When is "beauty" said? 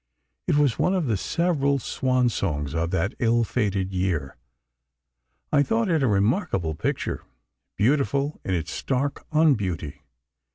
9.53-10.01